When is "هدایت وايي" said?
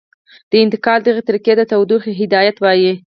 2.21-2.93